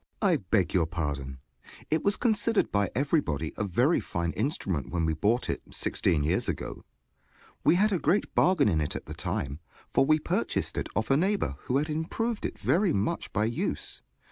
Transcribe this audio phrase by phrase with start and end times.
[0.19, 0.33] JOHN S.
[0.39, 1.37] I beg your pardon:
[1.91, 6.49] it was considered by everybody a very fine instrument when we bought it, sixteen years
[6.49, 6.83] ago.
[7.63, 9.59] We had a great bargain in it at the time,
[9.91, 14.01] for we purchased it of a neighbor who had improved it very much by use.
[14.01, 14.11] Mr.